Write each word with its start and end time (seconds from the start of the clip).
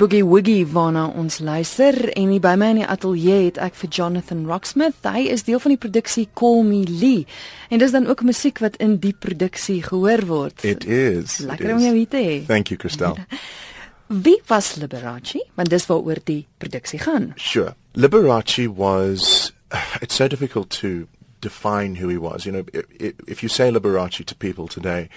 Boogie 0.00 0.24
Woogie 0.24 0.64
waarna 0.64 1.10
ons 1.12 1.42
luister 1.44 1.92
en 2.16 2.30
hier 2.32 2.40
by 2.40 2.54
my 2.56 2.70
in 2.72 2.78
die 2.80 2.86
ateljee 2.88 3.50
het 3.50 3.58
ek 3.60 3.74
vir 3.82 3.90
Jonathan 3.92 4.46
Rocksmith. 4.48 4.96
Hy 5.04 5.26
is 5.28 5.44
deel 5.44 5.60
van 5.60 5.74
die 5.74 5.80
produksie 5.82 6.24
Call 6.40 6.62
Me 6.64 6.78
Lee. 6.88 7.26
En 7.68 7.82
dis 7.82 7.92
dan 7.92 8.08
ook 8.08 8.22
musiek 8.24 8.62
wat 8.64 8.78
in 8.80 8.94
die 9.02 9.12
produksie 9.12 9.82
gehoor 9.84 10.24
word. 10.24 10.64
It 10.64 10.86
is. 10.88 11.42
Lekker 11.44 11.74
om 11.74 11.84
jou 11.84 11.92
hier 11.98 12.08
te 12.08 12.22
hê. 12.24 12.38
Thank 12.48 12.72
you, 12.72 12.80
Christel. 12.80 13.20
Wie 14.24 14.38
was 14.48 14.72
Liberace? 14.80 15.44
Want 15.60 15.68
dis 15.68 15.84
waaroor 15.92 16.24
die 16.24 16.46
produksie 16.56 17.02
gaan. 17.04 17.34
Sure. 17.36 17.76
Liberace 17.92 18.70
was 18.72 19.52
it's 20.00 20.16
so 20.16 20.32
difficult 20.32 20.72
to 20.80 21.10
define 21.40 21.96
who 21.96 22.08
he 22.08 22.16
was. 22.16 22.46
You 22.46 22.52
know, 22.52 22.64
if, 22.72 23.14
if 23.26 23.42
you 23.42 23.48
say 23.48 23.70
Liberace 23.70 24.24
to 24.24 24.34
people 24.34 24.68
today, 24.68 25.08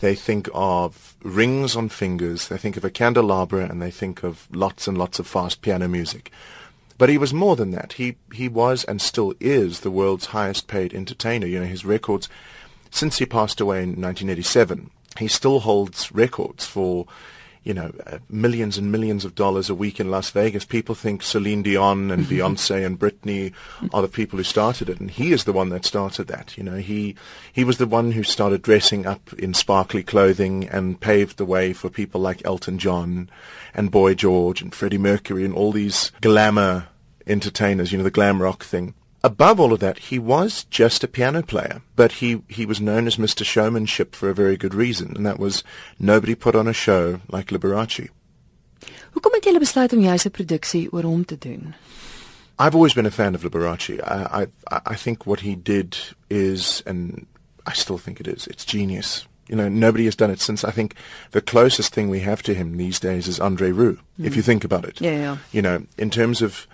they 0.00 0.14
think 0.14 0.48
of 0.54 1.14
rings 1.22 1.76
on 1.76 1.88
fingers, 1.88 2.48
they 2.48 2.58
think 2.58 2.76
of 2.76 2.84
a 2.84 2.90
candelabra, 2.90 3.64
and 3.64 3.80
they 3.80 3.90
think 3.90 4.22
of 4.22 4.48
lots 4.52 4.86
and 4.86 4.96
lots 4.96 5.18
of 5.18 5.26
fast 5.26 5.62
piano 5.62 5.88
music. 5.88 6.30
But 6.98 7.08
he 7.08 7.18
was 7.18 7.34
more 7.34 7.56
than 7.56 7.72
that. 7.72 7.94
He 7.94 8.16
he 8.32 8.48
was 8.48 8.84
and 8.84 9.00
still 9.00 9.34
is 9.40 9.80
the 9.80 9.90
world's 9.90 10.26
highest 10.26 10.68
paid 10.68 10.94
entertainer. 10.94 11.46
You 11.46 11.60
know, 11.60 11.66
his 11.66 11.84
records 11.84 12.28
since 12.92 13.18
he 13.18 13.26
passed 13.26 13.60
away 13.60 13.78
in 13.78 14.00
1987, 14.00 14.90
he 15.18 15.26
still 15.26 15.60
holds 15.60 16.12
records 16.12 16.66
for 16.66 17.06
you 17.64 17.72
know, 17.72 17.92
uh, 18.06 18.18
millions 18.28 18.76
and 18.76 18.90
millions 18.90 19.24
of 19.24 19.34
dollars 19.34 19.70
a 19.70 19.74
week 19.74 20.00
in 20.00 20.10
Las 20.10 20.30
Vegas. 20.30 20.64
People 20.64 20.94
think 20.94 21.22
Celine 21.22 21.62
Dion 21.62 22.10
and 22.10 22.26
Beyonce 22.26 22.84
and 22.84 22.98
Britney 22.98 23.52
are 23.92 24.02
the 24.02 24.08
people 24.08 24.36
who 24.36 24.42
started 24.42 24.88
it, 24.88 25.00
and 25.00 25.10
he 25.10 25.32
is 25.32 25.44
the 25.44 25.52
one 25.52 25.68
that 25.68 25.84
started 25.84 26.26
that. 26.28 26.56
You 26.56 26.64
know, 26.64 26.76
he 26.76 27.14
he 27.52 27.64
was 27.64 27.78
the 27.78 27.86
one 27.86 28.12
who 28.12 28.22
started 28.22 28.62
dressing 28.62 29.06
up 29.06 29.32
in 29.34 29.54
sparkly 29.54 30.02
clothing 30.02 30.68
and 30.68 31.00
paved 31.00 31.36
the 31.36 31.44
way 31.44 31.72
for 31.72 31.88
people 31.88 32.20
like 32.20 32.44
Elton 32.44 32.78
John 32.78 33.30
and 33.74 33.90
Boy 33.90 34.14
George 34.14 34.60
and 34.60 34.74
Freddie 34.74 34.98
Mercury 34.98 35.44
and 35.44 35.54
all 35.54 35.72
these 35.72 36.10
glamour 36.20 36.88
entertainers. 37.26 37.92
You 37.92 37.98
know, 37.98 38.04
the 38.04 38.10
glam 38.10 38.42
rock 38.42 38.64
thing 38.64 38.94
above 39.24 39.60
all 39.60 39.72
of 39.72 39.80
that, 39.80 39.98
he 39.98 40.18
was 40.18 40.64
just 40.64 41.04
a 41.04 41.08
piano 41.08 41.42
player, 41.42 41.82
but 41.96 42.12
he, 42.12 42.42
he 42.48 42.66
was 42.66 42.80
known 42.80 43.06
as 43.06 43.16
Mr. 43.16 43.44
Showmanship 43.44 44.14
for 44.14 44.28
a 44.28 44.34
very 44.34 44.56
good 44.56 44.74
reason, 44.74 45.16
and 45.16 45.24
that 45.26 45.38
was 45.38 45.62
nobody 45.98 46.34
put 46.34 46.54
on 46.54 46.68
a 46.68 46.72
show 46.72 47.20
like 47.28 47.48
Liberace. 47.48 48.08
Hoekom 49.12 49.34
het 49.36 49.44
jy 49.44 49.58
besluit 49.60 49.92
om 49.92 50.00
'n 50.00 50.30
produksie 50.30 50.90
oor 50.92 51.02
hom 51.02 51.24
te 51.24 51.36
doen? 51.38 51.74
I've 52.58 52.74
always 52.74 52.94
been 52.94 53.06
a 53.06 53.10
fan 53.10 53.34
of 53.34 53.42
Liberace. 53.42 54.00
I, 54.00 54.46
I 54.70 54.80
I 54.86 54.96
think 54.96 55.26
what 55.26 55.40
he 55.40 55.54
did 55.54 55.96
is, 56.28 56.82
and 56.86 57.26
I 57.66 57.74
still 57.74 57.98
think 57.98 58.20
it 58.20 58.26
is, 58.26 58.46
it's 58.46 58.64
genius. 58.64 59.26
You 59.48 59.56
know, 59.56 59.68
nobody 59.68 60.04
has 60.04 60.16
done 60.16 60.32
it 60.32 60.40
since. 60.40 60.64
I 60.64 60.70
think 60.70 60.94
the 61.32 61.42
closest 61.42 61.92
thing 61.92 62.08
we 62.08 62.20
have 62.20 62.42
to 62.42 62.54
him 62.54 62.76
these 62.76 63.00
days 63.00 63.28
is 63.28 63.38
André 63.38 63.72
Rieu, 63.72 63.98
mm. 64.18 64.24
if 64.24 64.34
you 64.34 64.42
think 64.42 64.64
about 64.64 64.84
it. 64.84 65.00
Yeah, 65.00 65.16
yeah. 65.16 65.36
You 65.52 65.62
know, 65.62 65.86
in 65.98 66.10
terms 66.10 66.40
of 66.42 66.66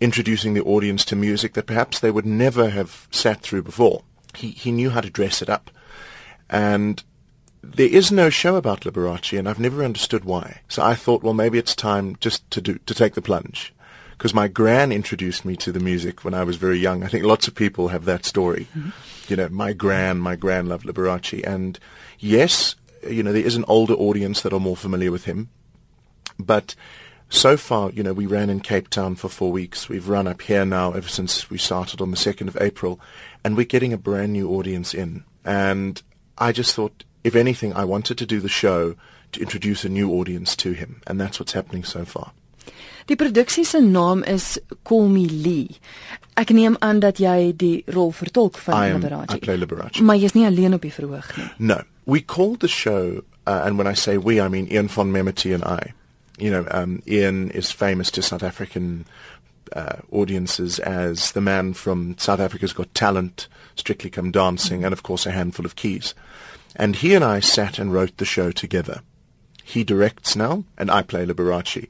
introducing 0.00 0.54
the 0.54 0.62
audience 0.62 1.04
to 1.04 1.16
music 1.16 1.52
that 1.52 1.66
perhaps 1.66 2.00
they 2.00 2.10
would 2.10 2.26
never 2.26 2.70
have 2.70 3.06
sat 3.10 3.42
through 3.42 3.62
before. 3.62 4.02
He, 4.34 4.50
he 4.50 4.72
knew 4.72 4.90
how 4.90 5.00
to 5.00 5.10
dress 5.10 5.42
it 5.42 5.50
up. 5.50 5.70
And 6.48 7.02
there 7.62 7.88
is 7.88 8.10
no 8.10 8.30
show 8.30 8.56
about 8.56 8.80
Liberace, 8.80 9.38
and 9.38 9.48
I've 9.48 9.60
never 9.60 9.84
understood 9.84 10.24
why. 10.24 10.62
So 10.68 10.82
I 10.82 10.94
thought, 10.94 11.22
well, 11.22 11.34
maybe 11.34 11.58
it's 11.58 11.74
time 11.74 12.16
just 12.20 12.50
to 12.52 12.60
do 12.60 12.78
to 12.86 12.94
take 12.94 13.14
the 13.14 13.22
plunge, 13.22 13.74
because 14.12 14.32
my 14.32 14.48
gran 14.48 14.92
introduced 14.92 15.44
me 15.44 15.56
to 15.56 15.70
the 15.70 15.80
music 15.80 16.24
when 16.24 16.34
I 16.34 16.44
was 16.44 16.56
very 16.56 16.78
young. 16.78 17.04
I 17.04 17.08
think 17.08 17.24
lots 17.24 17.46
of 17.46 17.54
people 17.54 17.88
have 17.88 18.06
that 18.06 18.24
story. 18.24 18.66
Mm-hmm. 18.74 18.90
You 19.28 19.36
know, 19.36 19.48
my 19.50 19.74
gran, 19.74 20.18
my 20.18 20.36
gran 20.36 20.66
loved 20.66 20.86
Liberace, 20.86 21.46
and 21.46 21.78
yes, 22.18 22.76
you 23.06 23.22
know, 23.22 23.32
there 23.32 23.44
is 23.44 23.56
an 23.56 23.64
older 23.68 23.94
audience 23.94 24.40
that 24.40 24.52
are 24.52 24.60
more 24.60 24.76
familiar 24.76 25.12
with 25.12 25.26
him, 25.26 25.50
but 26.38 26.74
so 27.30 27.56
far, 27.56 27.90
you 27.90 28.02
know, 28.02 28.12
we 28.12 28.26
ran 28.26 28.50
in 28.50 28.60
Cape 28.60 28.90
Town 28.90 29.14
for 29.14 29.28
four 29.28 29.52
weeks. 29.52 29.88
We've 29.88 30.08
run 30.08 30.26
up 30.26 30.42
here 30.42 30.64
now 30.64 30.92
ever 30.92 31.08
since 31.08 31.48
we 31.48 31.58
started 31.58 32.00
on 32.00 32.10
the 32.10 32.16
2nd 32.16 32.48
of 32.48 32.56
April, 32.60 33.00
and 33.44 33.56
we're 33.56 33.64
getting 33.64 33.92
a 33.92 33.98
brand 33.98 34.32
new 34.32 34.50
audience 34.50 34.92
in. 34.92 35.24
And 35.44 36.02
I 36.36 36.52
just 36.52 36.74
thought, 36.74 37.04
if 37.24 37.34
anything, 37.34 37.72
I 37.72 37.84
wanted 37.84 38.18
to 38.18 38.26
do 38.26 38.40
the 38.40 38.48
show 38.48 38.96
to 39.32 39.40
introduce 39.40 39.84
a 39.84 39.88
new 39.88 40.10
audience 40.12 40.56
to 40.56 40.72
him, 40.72 41.00
and 41.06 41.20
that's 41.20 41.38
what's 41.38 41.52
happening 41.52 41.84
so 41.84 42.04
far. 42.04 42.32
Die 43.06 43.16
produksie 43.16 43.64
se 43.64 43.80
naam 43.80 44.22
is 44.26 44.60
Call 44.84 45.08
Me 45.08 45.26
Lee. 45.26 45.78
Ek 46.36 46.52
neem 46.54 46.76
aan 46.80 47.00
dat 47.00 47.18
jy 47.18 47.52
die 47.56 47.82
rol 47.90 48.12
vertolk 48.14 48.58
van 48.58 48.92
Liberace. 48.92 49.34
I 49.34 49.38
play 49.38 49.56
Liberace. 49.56 50.02
Maar 50.02 50.20
jy's 50.20 50.36
nie 50.36 50.46
alleen 50.46 50.74
op 50.76 50.82
die 50.82 50.92
verhoog 50.94 51.32
nie. 51.36 51.48
No. 51.58 51.80
We 52.04 52.20
called 52.20 52.60
the 52.60 52.68
show 52.68 53.24
uh, 53.46 53.62
and 53.64 53.78
when 53.78 53.86
I 53.86 53.94
say 53.94 54.16
we 54.16 54.40
I 54.40 54.48
mean 54.48 54.70
Ian 54.70 54.88
von 54.88 55.10
Memerty 55.12 55.54
and 55.54 55.64
I 55.64 55.92
you 56.40 56.50
know, 56.50 56.66
um, 56.70 57.02
Ian 57.06 57.50
is 57.50 57.70
famous 57.70 58.10
to 58.12 58.22
South 58.22 58.42
African 58.42 59.06
uh, 59.72 59.96
audiences 60.10 60.78
as 60.78 61.32
the 61.32 61.40
man 61.40 61.74
from 61.74 62.16
South 62.18 62.40
Africa's 62.40 62.72
Got 62.72 62.92
Talent, 62.94 63.48
Strictly 63.76 64.10
Come 64.10 64.30
Dancing, 64.30 64.84
and 64.84 64.92
of 64.92 65.02
course 65.02 65.26
a 65.26 65.30
handful 65.30 65.66
of 65.66 65.76
keys. 65.76 66.14
And 66.76 66.96
he 66.96 67.14
and 67.14 67.24
I 67.24 67.40
sat 67.40 67.78
and 67.78 67.92
wrote 67.92 68.16
the 68.16 68.24
show 68.24 68.52
together. 68.52 69.02
He 69.62 69.84
directs 69.84 70.34
now, 70.34 70.64
and 70.76 70.90
I 70.90 71.02
play 71.02 71.24
Liberace. 71.24 71.88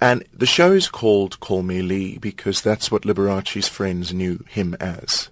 And 0.00 0.24
the 0.34 0.46
show 0.46 0.72
is 0.72 0.88
called 0.88 1.40
Call 1.40 1.62
Me 1.62 1.80
Lee 1.80 2.18
because 2.18 2.60
that's 2.60 2.90
what 2.90 3.02
Liberace's 3.02 3.68
friends 3.68 4.12
knew 4.12 4.44
him 4.48 4.74
as. 4.80 5.30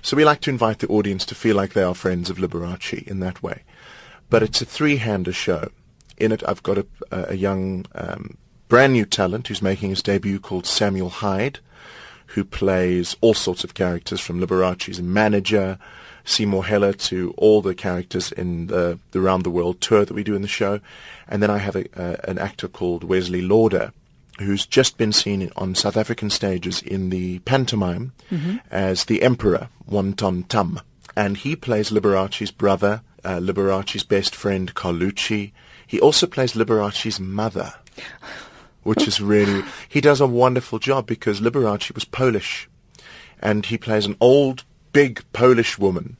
So 0.00 0.16
we 0.16 0.24
like 0.24 0.40
to 0.42 0.50
invite 0.50 0.78
the 0.78 0.88
audience 0.88 1.26
to 1.26 1.34
feel 1.34 1.56
like 1.56 1.74
they 1.74 1.82
are 1.82 1.94
friends 1.94 2.30
of 2.30 2.38
Liberace 2.38 3.06
in 3.06 3.20
that 3.20 3.42
way. 3.42 3.64
But 4.30 4.42
it's 4.42 4.62
a 4.62 4.66
three-hander 4.66 5.32
show 5.32 5.70
in 6.20 6.32
it, 6.32 6.42
I've 6.46 6.62
got 6.62 6.78
a, 6.78 6.86
a 7.10 7.34
young, 7.34 7.86
um, 7.94 8.36
brand 8.68 8.92
new 8.92 9.04
talent 9.04 9.48
who's 9.48 9.62
making 9.62 9.90
his 9.90 10.02
debut 10.02 10.38
called 10.40 10.66
Samuel 10.66 11.08
Hyde, 11.08 11.58
who 12.26 12.44
plays 12.44 13.16
all 13.20 13.34
sorts 13.34 13.64
of 13.64 13.74
characters 13.74 14.20
from 14.20 14.40
Liberace's 14.40 15.02
manager, 15.02 15.78
Seymour 16.24 16.64
Heller, 16.66 16.92
to 16.92 17.34
all 17.36 17.60
the 17.60 17.74
characters 17.74 18.30
in 18.30 18.68
the, 18.68 18.98
the 19.10 19.20
Round 19.20 19.44
the 19.44 19.50
World 19.50 19.80
tour 19.80 20.04
that 20.04 20.14
we 20.14 20.22
do 20.22 20.36
in 20.36 20.42
the 20.42 20.48
show. 20.48 20.80
And 21.26 21.42
then 21.42 21.50
I 21.50 21.58
have 21.58 21.74
a, 21.74 22.28
an 22.28 22.38
actor 22.38 22.68
called 22.68 23.02
Wesley 23.02 23.42
Lauder, 23.42 23.92
who's 24.38 24.64
just 24.64 24.96
been 24.96 25.12
seen 25.12 25.50
on 25.56 25.74
South 25.74 25.96
African 25.96 26.30
stages 26.30 26.82
in 26.82 27.10
the 27.10 27.40
pantomime 27.40 28.12
mm-hmm. 28.30 28.58
as 28.70 29.06
the 29.06 29.22
Emperor, 29.22 29.68
Wonton 29.90 30.46
Tam. 30.46 30.80
And 31.16 31.36
he 31.38 31.56
plays 31.56 31.90
Liberace's 31.90 32.50
brother, 32.52 33.02
uh, 33.24 33.38
Liberace's 33.38 34.04
best 34.04 34.34
friend, 34.34 34.72
Carlucci, 34.74 35.52
he 35.90 36.00
also 36.00 36.28
plays 36.28 36.52
Liberace's 36.52 37.18
mother, 37.18 37.74
which 38.84 39.08
is 39.08 39.20
really 39.20 39.64
he 39.88 40.00
does 40.00 40.20
a 40.20 40.26
wonderful 40.26 40.78
job 40.78 41.04
because 41.04 41.40
Liberace 41.40 41.92
was 41.92 42.04
Polish, 42.04 42.68
and 43.40 43.66
he 43.66 43.76
plays 43.76 44.06
an 44.06 44.16
old, 44.20 44.62
big 44.92 45.24
Polish 45.32 45.80
woman. 45.80 46.16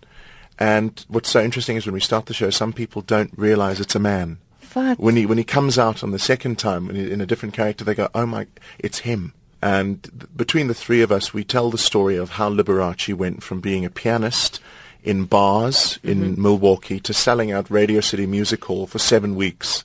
And 0.58 1.04
what's 1.06 1.30
so 1.30 1.40
interesting 1.40 1.76
is 1.76 1.86
when 1.86 1.94
we 1.94 2.00
start 2.00 2.26
the 2.26 2.34
show, 2.34 2.50
some 2.50 2.72
people 2.72 3.00
don't 3.02 3.30
realize 3.36 3.78
it's 3.78 3.94
a 3.94 4.00
man. 4.00 4.38
What? 4.72 4.98
When 4.98 5.14
he 5.14 5.24
when 5.24 5.38
he 5.38 5.44
comes 5.44 5.78
out 5.78 6.02
on 6.02 6.10
the 6.10 6.18
second 6.18 6.58
time 6.58 6.90
in 6.90 7.20
a 7.20 7.26
different 7.26 7.54
character, 7.54 7.84
they 7.84 7.94
go, 7.94 8.08
"Oh 8.12 8.26
my, 8.26 8.48
it's 8.80 8.98
him." 8.98 9.34
And 9.62 10.02
th- 10.02 10.26
between 10.34 10.66
the 10.66 10.74
three 10.74 11.00
of 11.00 11.12
us, 11.12 11.32
we 11.32 11.44
tell 11.44 11.70
the 11.70 11.78
story 11.78 12.16
of 12.16 12.30
how 12.30 12.50
Liberace 12.50 13.14
went 13.14 13.44
from 13.44 13.60
being 13.60 13.84
a 13.84 13.90
pianist 13.90 14.58
in 15.02 15.24
bars 15.24 15.98
in 16.02 16.20
mm-hmm. 16.20 16.42
Milwaukee 16.42 17.00
to 17.00 17.12
selling 17.12 17.52
out 17.52 17.70
Radio 17.70 18.00
City 18.00 18.26
Music 18.26 18.64
Hall 18.64 18.86
for 18.86 18.98
seven 18.98 19.34
weeks 19.34 19.84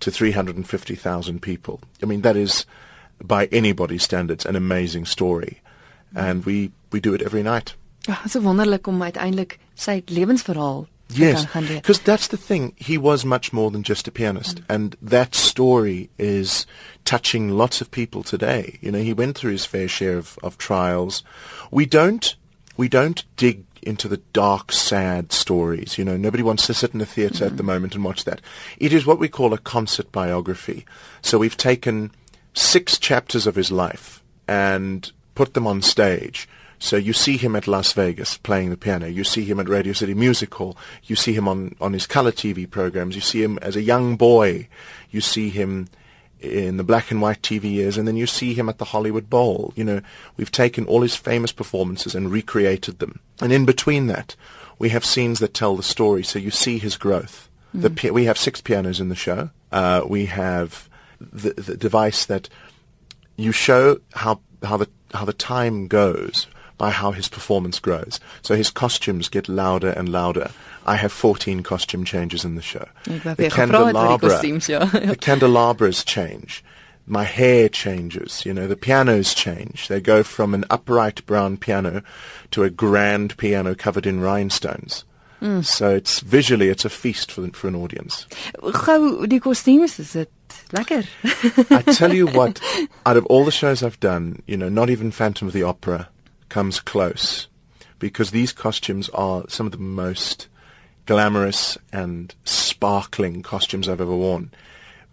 to 0.00 0.10
350,000 0.10 1.40
people. 1.40 1.80
I 2.02 2.06
mean, 2.06 2.22
that 2.22 2.36
is, 2.36 2.66
by 3.22 3.46
anybody's 3.46 4.02
standards, 4.02 4.44
an 4.44 4.56
amazing 4.56 5.06
story. 5.06 5.60
And 6.14 6.44
we, 6.44 6.70
we 6.92 7.00
do 7.00 7.14
it 7.14 7.22
every 7.22 7.42
night. 7.42 7.74
Ja, 8.06 8.16
so 8.28 8.40
wonderlik 8.40 8.86
om 8.86 9.02
uiteindelik 9.02 9.58
sy 9.74 10.02
lewensverhaal 10.06 10.86
Yes, 11.08 11.46
because 11.52 12.00
that's 12.00 12.28
the 12.28 12.36
thing. 12.36 12.72
He 12.76 12.96
was 12.98 13.24
much 13.24 13.52
more 13.52 13.70
than 13.70 13.82
just 13.82 14.08
a 14.08 14.10
pianist, 14.10 14.56
mm. 14.56 14.64
and 14.68 14.96
that 15.02 15.34
story 15.34 16.08
is 16.18 16.66
touching 17.04 17.50
lots 17.50 17.80
of 17.80 17.90
people 17.90 18.22
today. 18.22 18.78
You 18.80 18.90
know, 18.90 18.98
he 18.98 19.12
went 19.12 19.36
through 19.36 19.52
his 19.52 19.66
fair 19.66 19.86
share 19.86 20.16
of, 20.16 20.38
of 20.42 20.56
trials. 20.56 21.22
We 21.70 21.86
don't 21.86 22.34
we 22.76 22.88
don't 22.88 23.22
dig 23.36 23.64
into 23.84 24.08
the 24.08 24.18
dark, 24.32 24.72
sad 24.72 25.32
stories. 25.32 25.98
You 25.98 26.04
know, 26.04 26.16
nobody 26.16 26.42
wants 26.42 26.66
to 26.66 26.74
sit 26.74 26.94
in 26.94 27.00
a 27.00 27.06
theatre 27.06 27.44
mm. 27.44 27.48
at 27.48 27.56
the 27.56 27.62
moment 27.62 27.94
and 27.94 28.04
watch 28.04 28.24
that. 28.24 28.40
It 28.78 28.92
is 28.92 29.06
what 29.06 29.18
we 29.18 29.28
call 29.28 29.52
a 29.52 29.58
concert 29.58 30.10
biography. 30.12 30.84
So 31.22 31.38
we've 31.38 31.56
taken 31.56 32.10
six 32.54 32.98
chapters 32.98 33.46
of 33.46 33.54
his 33.54 33.70
life 33.70 34.22
and 34.48 35.10
put 35.34 35.54
them 35.54 35.66
on 35.66 35.82
stage. 35.82 36.48
So 36.78 36.96
you 36.96 37.12
see 37.12 37.36
him 37.36 37.56
at 37.56 37.66
Las 37.66 37.92
Vegas 37.92 38.36
playing 38.36 38.70
the 38.70 38.76
piano. 38.76 39.06
You 39.06 39.24
see 39.24 39.44
him 39.44 39.58
at 39.58 39.68
Radio 39.68 39.92
City 39.92 40.12
Music 40.12 40.52
Hall. 40.54 40.76
You 41.04 41.16
see 41.16 41.32
him 41.32 41.48
on, 41.48 41.74
on 41.80 41.92
his 41.92 42.06
color 42.06 42.32
TV 42.32 42.68
programs. 42.68 43.14
You 43.14 43.22
see 43.22 43.42
him 43.42 43.58
as 43.62 43.76
a 43.76 43.82
young 43.82 44.16
boy. 44.16 44.68
You 45.10 45.20
see 45.20 45.48
him 45.50 45.88
in 46.44 46.76
the 46.76 46.84
black 46.84 47.10
and 47.10 47.20
white 47.20 47.42
TV 47.42 47.64
years, 47.64 47.96
and 47.96 48.06
then 48.06 48.16
you 48.16 48.26
see 48.26 48.54
him 48.54 48.68
at 48.68 48.78
the 48.78 48.86
Hollywood 48.86 49.30
Bowl. 49.30 49.72
You 49.76 49.84
know, 49.84 50.00
we've 50.36 50.50
taken 50.50 50.84
all 50.86 51.02
his 51.02 51.16
famous 51.16 51.52
performances 51.52 52.14
and 52.14 52.30
recreated 52.30 52.98
them. 52.98 53.20
And 53.40 53.52
in 53.52 53.64
between 53.64 54.06
that, 54.08 54.36
we 54.78 54.90
have 54.90 55.04
scenes 55.04 55.38
that 55.40 55.54
tell 55.54 55.76
the 55.76 55.82
story, 55.82 56.22
so 56.22 56.38
you 56.38 56.50
see 56.50 56.78
his 56.78 56.96
growth. 56.96 57.48
Mm. 57.76 58.02
The 58.02 58.10
we 58.12 58.24
have 58.24 58.38
six 58.38 58.60
pianos 58.60 59.00
in 59.00 59.08
the 59.08 59.14
show. 59.14 59.50
Uh, 59.72 60.02
we 60.06 60.26
have 60.26 60.88
the, 61.20 61.52
the 61.54 61.76
device 61.76 62.24
that 62.26 62.48
you 63.36 63.52
show 63.52 63.98
how 64.14 64.40
how 64.62 64.76
the 64.76 64.88
how 65.12 65.24
the 65.24 65.32
time 65.32 65.88
goes 65.88 66.46
by 66.78 66.90
how 66.90 67.12
his 67.12 67.28
performance 67.28 67.78
grows. 67.78 68.20
So 68.42 68.54
his 68.54 68.70
costumes 68.70 69.28
get 69.28 69.48
louder 69.48 69.90
and 69.90 70.08
louder. 70.08 70.50
I 70.86 70.96
have 70.96 71.12
14 71.12 71.62
costume 71.62 72.04
changes 72.04 72.44
in 72.44 72.56
the 72.56 72.62
show. 72.62 72.88
The 73.04 73.50
candelabra, 73.52 74.28
the 74.38 75.18
candelabras 75.20 76.04
change. 76.04 76.64
My 77.06 77.24
hair 77.24 77.68
changes, 77.68 78.46
you 78.46 78.54
know, 78.54 78.66
the 78.66 78.76
pianos 78.76 79.34
change. 79.34 79.88
They 79.88 80.00
go 80.00 80.22
from 80.22 80.54
an 80.54 80.64
upright 80.70 81.24
brown 81.26 81.58
piano 81.58 82.02
to 82.50 82.62
a 82.62 82.70
grand 82.70 83.36
piano 83.36 83.74
covered 83.74 84.06
in 84.06 84.20
rhinestones. 84.20 85.04
Mm. 85.42 85.62
So 85.64 85.90
it's 85.90 86.20
visually 86.20 86.68
it's 86.68 86.86
a 86.86 86.90
feast 86.90 87.30
for 87.30 87.46
for 87.48 87.68
an 87.68 87.74
audience. 87.74 88.26
Gou 88.62 89.26
die 89.26 89.38
kostuums 89.38 89.98
is 89.98 90.12
dit 90.12 90.30
lekker. 90.72 91.04
I 91.70 91.82
tell 91.92 92.14
you 92.14 92.26
what, 92.38 92.62
out 93.04 93.18
of 93.18 93.26
all 93.26 93.44
the 93.44 93.50
shows 93.50 93.82
I've 93.82 94.00
done, 94.00 94.42
you 94.46 94.56
know, 94.56 94.70
not 94.70 94.88
even 94.88 95.10
Phantom 95.10 95.46
of 95.48 95.52
the 95.52 95.62
Opera 95.62 96.08
comes 96.54 96.78
close 96.78 97.48
because 97.98 98.30
these 98.30 98.52
costumes 98.52 99.08
are 99.08 99.42
some 99.48 99.66
of 99.66 99.72
the 99.72 99.78
most 99.78 100.46
glamorous 101.04 101.76
and 101.92 102.32
sparkling 102.44 103.42
costumes 103.42 103.88
I've 103.88 104.00
ever 104.00 104.14
worn 104.14 104.52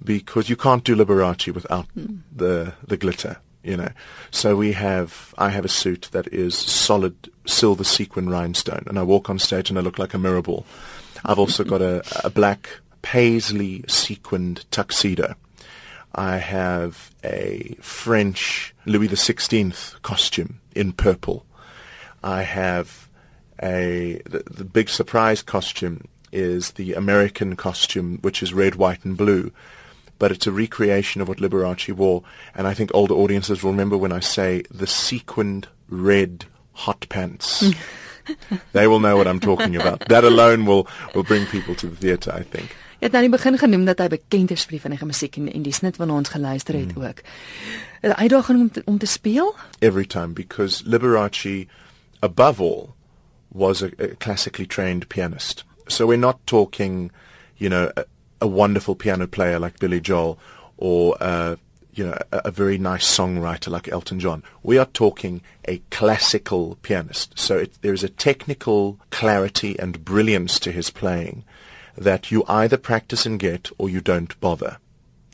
because 0.04 0.52
you 0.52 0.56
can't 0.56 0.84
do 0.84 0.96
Liberace 0.96 1.52
without 1.52 1.88
mm. 1.98 2.20
the 2.32 2.74
the 2.88 2.96
glitter, 2.96 3.38
you 3.64 3.76
know. 3.76 3.90
So 4.30 4.56
we 4.56 4.74
have 4.74 5.34
I 5.36 5.50
have 5.50 5.66
a 5.66 5.78
suit 5.82 6.10
that 6.12 6.28
is 6.28 6.56
solid 6.56 7.16
silver 7.48 7.84
sequin 7.84 8.30
rhinestone 8.30 8.84
and 8.86 9.00
I 9.00 9.02
walk 9.02 9.28
on 9.28 9.40
stage 9.40 9.72
and 9.72 9.80
I 9.80 9.82
look 9.82 9.98
like 9.98 10.14
a 10.14 10.20
mirror 10.20 10.44
ball. 10.44 10.68
I've 11.26 11.40
also 11.40 11.64
got 11.64 11.82
a, 11.82 12.04
a 12.24 12.30
black 12.30 12.70
paisley 13.02 13.84
sequined 13.88 14.70
tuxedo. 14.70 15.34
I 16.14 16.38
have 16.38 17.12
a 17.24 17.76
French 17.80 18.74
Louis 18.86 19.08
XVI 19.08 20.02
costume 20.02 20.60
in 20.76 20.94
purple. 20.94 21.46
I 22.24 22.44
have 22.44 23.10
a 23.62 24.22
the, 24.26 24.44
the 24.50 24.66
big 24.66 24.90
surprise 24.90 25.42
costume 25.42 26.08
is 26.32 26.72
the 26.72 26.94
American 26.94 27.56
costume, 27.56 28.18
which 28.22 28.42
is 28.42 28.54
red, 28.54 28.76
white, 28.76 29.04
and 29.06 29.18
blue. 29.18 29.52
But 30.20 30.32
it's 30.32 30.48
a 30.48 30.52
recreation 30.52 31.22
of 31.22 31.28
what 31.28 31.40
Liberace 31.40 31.94
wore, 31.94 32.24
and 32.54 32.68
I 32.68 32.74
think 32.74 32.92
older 32.94 33.16
audiences 33.16 33.64
will 33.64 33.72
remember 33.72 33.98
when 33.98 34.12
I 34.12 34.20
say 34.20 34.64
the 34.70 34.88
sequined 34.88 35.68
red 35.90 36.46
hot 36.74 37.08
pants. 37.10 37.72
they 38.74 38.86
will 38.86 39.00
know 39.00 39.18
what 39.18 39.28
I'm 39.28 39.40
talking 39.40 39.76
about. 39.76 40.08
That 40.10 40.24
alone 40.24 40.66
will 40.66 40.88
will 41.16 41.24
bring 41.24 41.46
people 41.48 41.74
to 41.76 41.88
the 41.88 41.96
theatre, 41.96 42.32
I 42.32 42.44
think. 42.44 42.76
Jy 43.02 43.08
het 43.08 43.16
nou 43.16 43.24
in 43.26 43.32
die 43.32 43.38
begin 43.38 43.56
genoem 43.58 43.86
dat 43.88 44.02
hy 44.04 44.06
bekend 44.14 44.52
is 44.54 44.64
vir 44.68 44.76
die 44.76 44.80
vinnige 44.84 45.06
musiek 45.10 45.38
en 45.40 45.48
en 45.50 45.64
die 45.66 45.74
snit 45.74 45.96
wat 45.98 46.12
ons 46.14 46.30
geluister 46.30 46.76
het 46.78 46.92
mm. 46.94 47.04
ook. 47.04 47.24
'n 48.04 48.14
Uitdaging 48.14 48.60
om 48.60 48.70
te, 48.72 48.82
om 48.86 48.98
te 48.98 49.06
speel? 49.06 49.56
Every 49.80 50.06
time 50.06 50.34
because 50.34 50.84
Liberace 50.86 51.66
above 52.22 52.62
all 52.62 52.94
was 53.50 53.82
a, 53.82 53.90
a 53.98 54.16
classically 54.20 54.68
trained 54.68 55.08
pianist. 55.08 55.66
So 55.88 56.06
we're 56.06 56.20
not 56.20 56.38
talking, 56.46 57.12
you 57.58 57.70
know, 57.70 57.90
a, 57.98 58.06
a 58.40 58.48
wonderful 58.48 58.96
piano 58.96 59.26
player 59.26 59.60
like 59.60 59.80
Billy 59.80 60.00
Joel 60.00 60.38
or 60.78 61.18
uh, 61.20 61.56
you 61.94 62.06
know 62.06 62.18
a, 62.32 62.42
a, 62.46 62.52
very 62.52 62.78
nice 62.78 63.18
songwriter 63.18 63.72
like 63.72 63.92
Elton 63.92 64.20
John. 64.20 64.44
We 64.62 64.78
are 64.78 64.90
talking 64.94 65.42
a 65.68 65.82
classical 65.90 66.78
pianist. 66.84 67.34
So 67.36 67.58
it, 67.58 67.82
there 67.82 67.94
is 67.94 68.04
a 68.04 68.10
technical 68.10 69.00
clarity 69.10 69.76
and 69.80 70.06
brilliance 70.06 70.60
to 70.60 70.72
his 70.72 70.92
playing 70.92 71.46
that 71.98 72.32
you 72.32 72.44
either 72.48 72.78
practice 72.78 73.26
and 73.26 73.40
get 73.40 73.70
or 73.78 73.90
you 73.90 74.02
don't 74.02 74.40
bother. 74.40 74.78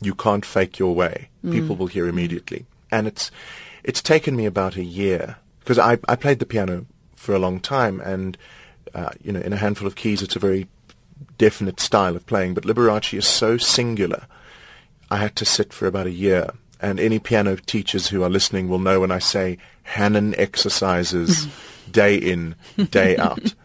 You 0.02 0.14
can't 0.14 0.46
fake 0.46 0.80
your 0.80 0.94
way. 0.94 1.30
Mm. 1.44 1.52
People 1.52 1.76
will 1.76 1.88
hear 1.88 2.08
immediately. 2.08 2.66
And 2.92 3.08
it's 3.08 3.32
it's 3.84 4.02
taken 4.02 4.36
me 4.36 4.46
about 4.46 4.76
a 4.76 4.84
year 4.84 5.38
because 5.60 5.80
I 5.80 5.98
I 6.08 6.16
played 6.16 6.40
the 6.40 6.46
piano 6.46 6.86
for 7.16 7.34
a 7.34 7.40
long 7.40 7.60
time 7.60 8.00
and 8.02 8.38
uh, 8.94 9.10
you 9.22 9.32
know 9.32 9.42
in 9.42 9.54
a 9.54 9.58
handful 9.58 9.88
of 9.88 9.96
keys 9.96 10.22
it's 10.22 10.36
a 10.36 10.40
very 10.40 10.68
definite 11.38 11.80
style 11.80 12.16
of 12.16 12.26
playing 12.26 12.54
but 12.54 12.64
Liberace 12.64 13.18
is 13.18 13.28
so 13.28 13.58
singular. 13.58 14.28
I 15.10 15.18
had 15.18 15.36
to 15.38 15.46
sit 15.46 15.74
for 15.74 15.88
about 15.88 16.08
a 16.08 16.12
year 16.12 16.52
and 16.80 17.00
any 17.00 17.20
piano 17.20 17.56
teachers 17.56 18.08
who 18.08 18.24
are 18.24 18.30
listening 18.30 18.68
will 18.68 18.80
know 18.80 19.00
when 19.00 19.12
I 19.12 19.20
say 19.20 19.58
Hanon 19.84 20.36
exercises 20.36 21.48
day 21.92 22.16
in, 22.16 22.56
day 22.92 23.18
out. 23.18 23.56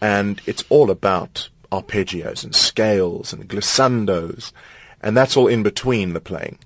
And 0.00 0.40
it's 0.46 0.64
all 0.68 0.90
about 0.90 1.48
arpeggios 1.72 2.44
and 2.44 2.54
scales 2.54 3.32
and 3.32 3.48
glissandos, 3.48 4.52
and 5.00 5.16
that's 5.16 5.36
all 5.36 5.48
in 5.48 5.62
between 5.62 6.12
the 6.12 6.20
playing. 6.20 6.58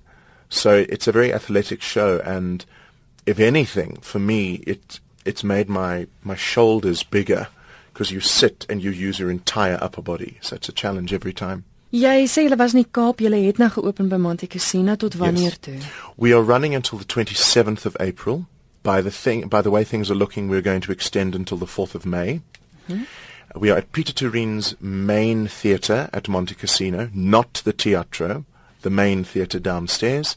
So 0.49 0.85
it's 0.89 1.07
a 1.07 1.11
very 1.11 1.33
athletic 1.33 1.81
show, 1.81 2.19
and 2.19 2.65
if 3.25 3.39
anything, 3.39 3.97
for 4.01 4.19
me, 4.19 4.63
it 4.67 4.99
it's 5.25 5.43
made 5.43 5.69
my 5.69 6.07
my 6.23 6.35
shoulders 6.35 7.03
bigger 7.03 7.47
because 7.93 8.11
you 8.11 8.19
sit 8.19 8.65
and 8.69 8.83
you 8.83 8.91
use 8.91 9.17
your 9.19 9.31
entire 9.31 9.77
upper 9.81 10.01
body. 10.01 10.37
So 10.41 10.55
it's 10.55 10.69
a 10.69 10.73
challenge 10.73 11.13
every 11.13 11.33
time. 11.33 11.63
Jy 11.91 12.27
sê 12.27 12.49
was 12.57 12.73
Kaap, 12.91 13.19
julle 13.19 13.45
het 13.45 13.57
nou 13.57 13.69
geopen 13.69 14.09
by 14.09 14.95
tot 14.97 15.15
wanneer 15.15 15.43
yes. 15.43 15.57
toe? 15.57 15.79
We 16.17 16.33
are 16.33 16.41
running 16.41 16.75
until 16.75 16.97
the 16.99 17.05
27th 17.05 17.85
of 17.85 17.95
April. 17.99 18.45
By 18.83 19.01
the 19.01 19.11
thing 19.11 19.47
by 19.47 19.61
the 19.61 19.71
way 19.71 19.85
things 19.85 20.11
are 20.11 20.15
looking, 20.15 20.49
we're 20.49 20.61
going 20.61 20.81
to 20.81 20.91
extend 20.91 21.33
until 21.33 21.57
the 21.57 21.65
4th 21.65 21.95
of 21.95 22.05
May. 22.05 22.41
Mm-hmm. 22.89 23.03
We 23.55 23.71
are 23.71 23.77
at 23.77 23.91
Pieter 23.91 24.13
Toerien's 24.13 24.75
main 24.81 25.47
theatre 25.47 26.09
at 26.13 26.25
Montecasino, 26.25 27.13
not 27.15 27.61
the 27.63 27.73
Teatro, 27.73 28.45
the 28.81 28.89
main 28.89 29.23
theatre 29.23 29.59
downstairs. 29.59 30.35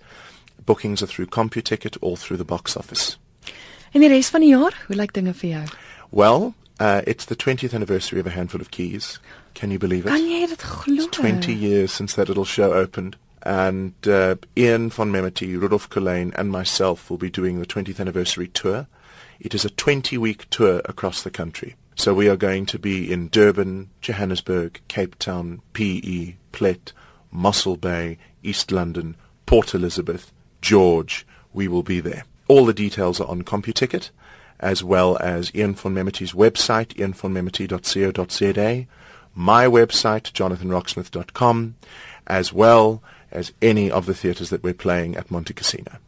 Bookings 0.65 1.03
are 1.03 1.07
through 1.07 1.27
CompuTicket 1.27 1.99
or 2.01 2.17
through 2.17 2.37
the 2.37 2.45
box 2.45 2.77
office. 2.77 3.17
En 3.93 4.01
die 4.01 4.09
res 4.09 4.31
van 4.31 4.45
die 4.45 4.53
jaar, 4.53 4.77
hoe 4.87 4.97
lyk 4.97 5.13
dinge 5.13 5.35
vir 5.35 5.51
jou? 5.51 5.65
Well, 6.13 6.55
uh, 6.79 7.03
it's 7.07 7.25
the 7.27 7.37
20th 7.37 7.75
anniversary 7.75 8.21
of 8.21 8.27
A 8.27 8.31
Handful 8.31 8.61
of 8.61 8.71
Keys. 8.71 9.19
Can 9.55 9.71
you 9.71 9.79
believe 9.79 10.07
it? 10.07 10.11
Kan 10.15 10.31
jy 10.31 10.47
dit 10.47 10.63
glo? 10.63 11.09
20 11.11 11.53
years 11.53 11.93
since 11.93 12.15
that 12.15 12.29
little 12.29 12.45
show 12.45 12.73
opened. 12.73 13.17
And 13.43 13.95
uh, 14.07 14.37
Ian 14.57 14.91
von 14.91 15.11
Memerty, 15.11 15.59
Roelof 15.59 15.89
Colyn, 15.89 16.33
and 16.37 16.53
myself 16.53 17.11
will 17.11 17.19
be 17.19 17.31
doing 17.31 17.59
the 17.59 17.67
20th 17.67 17.99
anniversary 17.99 18.49
tour. 18.49 18.87
It 19.41 19.55
is 19.55 19.65
a 19.65 19.71
20-week 19.71 20.49
tour 20.51 20.83
across 20.85 21.23
the 21.23 21.31
country. 21.31 21.75
So 22.01 22.15
we 22.15 22.31
are 22.31 22.37
going 22.37 22.65
to 22.65 22.79
be 22.79 23.13
in 23.13 23.29
Durban, 23.29 23.91
Johannesburg, 24.01 24.81
Cape 24.89 25.19
Town, 25.19 25.61
PE, 25.75 26.37
Plett, 26.51 26.93
Mossel 27.31 27.77
Bay, 27.77 28.17
East 28.43 28.73
London, 28.73 29.17
Port 29.45 29.75
Elizabeth, 29.75 30.33
George. 30.63 31.27
We 31.53 31.69
will 31.69 31.83
be 31.83 32.01
there. 32.01 32.25
All 32.49 32.65
the 32.65 32.73
details 32.73 33.21
are 33.21 33.29
on 33.29 33.43
CompuTicket, 33.43 34.09
as 34.61 34.83
well 34.83 35.19
as 35.21 35.55
Ian 35.55 35.75
von 35.75 35.95
website, 35.95 36.95
ianvonmemerty.co.za, 36.95 38.87
my 39.35 39.67
website, 39.67 40.33
jonathanroxmouth.com, 40.33 41.75
as 42.27 42.51
well 42.51 43.03
as 43.31 43.53
any 43.61 43.91
of 43.91 44.07
the 44.07 44.15
theatres 44.15 44.49
that 44.49 44.63
we're 44.63 44.73
playing 44.73 45.17
at 45.17 45.29
Montecasino. 45.29 45.99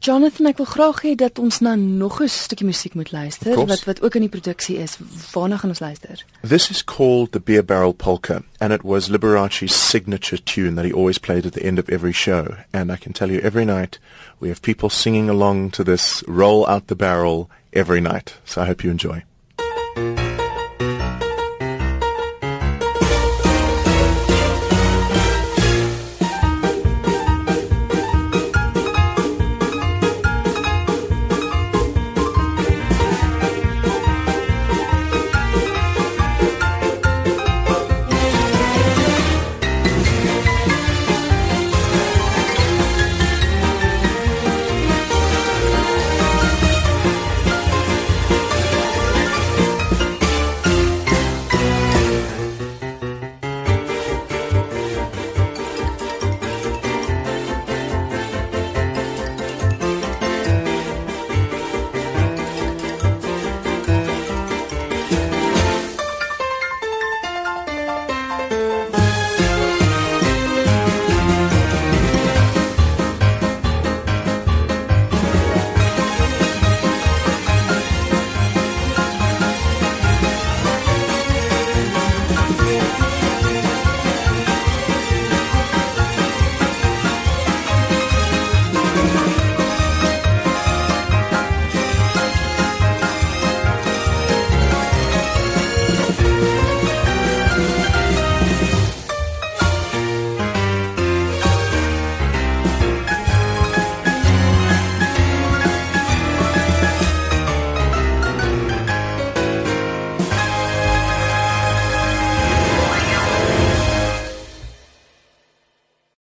Jonathan, 0.00 0.46
ek 0.46 0.58
wil 0.60 0.66
graag 0.66 1.00
hê 1.02 1.12
dat 1.18 1.38
ons 1.38 1.60
na 1.60 1.74
nog 1.74 2.20
'n 2.22 2.28
stukkie 2.28 2.66
musiek 2.66 2.94
moet 2.94 3.12
luister 3.12 3.54
wat 3.66 3.84
wat 3.84 4.02
ook 4.02 4.14
in 4.14 4.26
die 4.26 4.30
produksie 4.30 4.76
is. 4.78 4.98
Waarna 5.32 5.56
gaan 5.56 5.70
ons 5.70 5.80
luister? 5.80 6.24
This 6.42 6.70
is 6.70 6.84
called 6.84 7.32
the 7.32 7.40
Beer 7.40 7.64
Barrel 7.64 7.94
Polka 7.94 8.42
and 8.60 8.72
it 8.72 8.82
was 8.82 9.08
Liberace's 9.08 9.88
signature 9.88 10.42
tune 10.42 10.74
that 10.74 10.84
he 10.84 10.92
always 10.92 11.18
played 11.18 11.46
at 11.46 11.52
the 11.52 11.64
end 11.64 11.78
of 11.78 11.88
every 11.88 12.12
show. 12.12 12.56
And 12.72 12.92
I 12.92 12.96
can 12.96 13.12
tell 13.12 13.30
you 13.30 13.40
every 13.40 13.64
night 13.64 13.98
we 14.40 14.48
have 14.48 14.60
people 14.62 14.90
singing 14.90 15.28
along 15.28 15.70
to 15.70 15.84
this 15.84 16.22
roll 16.26 16.66
out 16.66 16.86
the 16.86 16.96
barrel 16.96 17.48
every 17.72 18.00
night. 18.00 18.34
So 18.44 18.62
I 18.62 18.66
hope 18.66 18.84
you 18.84 18.90
enjoy. 18.90 19.27